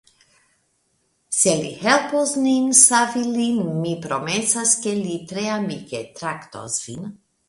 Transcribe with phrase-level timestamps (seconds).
[1.39, 7.05] Se vi helpos nin savi lin mi promesas ke li tre amike traktos vin.